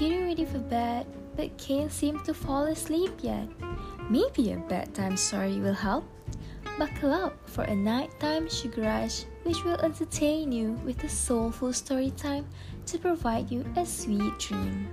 Getting 0.00 0.24
ready 0.24 0.46
for 0.46 0.60
bed 0.60 1.04
but 1.36 1.58
can't 1.58 1.92
seem 1.92 2.24
to 2.24 2.32
fall 2.32 2.64
asleep 2.64 3.12
yet? 3.20 3.46
Maybe 4.08 4.52
a 4.52 4.56
bedtime 4.56 5.14
story 5.14 5.60
will 5.60 5.74
help. 5.74 6.08
Buckle 6.78 7.12
up 7.12 7.36
for 7.46 7.64
a 7.64 7.76
nighttime 7.76 8.48
sugar 8.48 8.80
rush 8.80 9.24
which 9.42 9.62
will 9.62 9.78
entertain 9.84 10.52
you 10.52 10.72
with 10.86 11.04
a 11.04 11.08
soulful 11.10 11.74
story 11.74 12.12
time 12.16 12.46
to 12.86 12.96
provide 12.96 13.52
you 13.52 13.62
a 13.76 13.84
sweet 13.84 14.38
dream. 14.38 14.88